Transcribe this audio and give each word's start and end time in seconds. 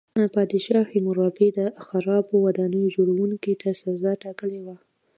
پادشاه 0.35 0.83
هیمورابي 0.93 1.47
د 1.57 1.59
خرابو 1.85 2.35
ودانیو 2.45 2.93
جوړوونکو 2.95 3.51
ته 3.61 3.69
سزا 3.81 4.11
ټاکلې 4.23 4.59
وه. 4.65 4.75